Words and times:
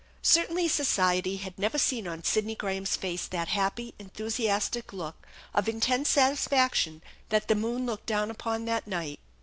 Cer 0.23 0.47
tainly 0.47 0.67
society 0.67 1.37
had 1.37 1.59
never 1.59 1.77
seen 1.77 2.07
on 2.07 2.23
Sidney 2.23 2.55
Graham's 2.55 2.95
face 2.95 3.27
that 3.27 3.49
happy, 3.49 3.93
enthusiastic 3.99 4.93
look 4.93 5.27
of 5.53 5.69
intense 5.69 6.09
satisfaction 6.09 7.03
that 7.29 7.47
the 7.47 7.53
moon 7.53 7.85
looked 7.85 8.07
down 8.07 8.31
upon 8.31 8.65
that 8.65 8.87
night. 8.87 9.19